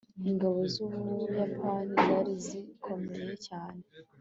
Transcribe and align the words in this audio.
ingabo 0.29 0.59
zubuyapani 0.73 1.93
zari 2.05 2.33
zikomeye 2.45 3.31
cyane 3.47 3.83